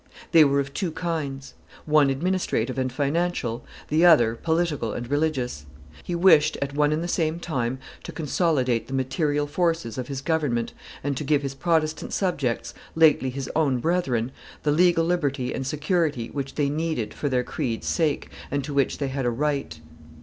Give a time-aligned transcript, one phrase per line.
[0.31, 1.53] They were of two kinds;
[1.85, 5.67] one administrative and financial, the other political and religious;
[6.03, 10.21] he wished at one and the same time to consolidate the material forces of his
[10.21, 14.31] government and to give his Protestant subjects, lately his own brethren,
[14.63, 18.97] the legal liberty and security which they needed for their creed's sake, and to which
[18.97, 19.79] they had a right.